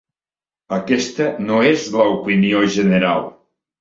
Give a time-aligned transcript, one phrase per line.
[0.77, 3.27] Aquesta no és l'opinió general.